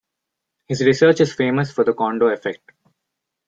[0.67, 2.71] His research is famous for the Kondo effect.